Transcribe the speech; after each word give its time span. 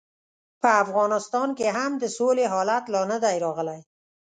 په 0.61 0.69
افغانستان 0.83 1.49
کې 1.57 1.67
هم 1.77 1.91
د 2.01 2.03
سولې 2.17 2.45
حالت 2.53 2.83
لا 2.93 3.01
نه 3.11 3.17
دی 3.23 3.35
راغلی. 3.45 3.79